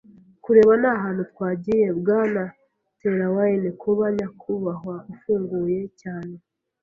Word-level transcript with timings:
kureba 0.43 0.71
ni 0.81 0.87
ahantu 0.95 1.21
twagiye. 1.31 1.85
Bwana 1.99 2.41
Trelawney, 2.97 3.73
kuba 3.81 4.05
nyakubahwa 4.17 4.95
ufunguye 5.13 5.81
cyane, 6.01 6.35